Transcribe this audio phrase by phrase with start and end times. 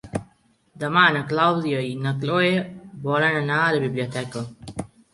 [0.83, 2.51] Demà na Clàudia i na Cloè
[3.07, 4.47] volen anar a la biblioteca.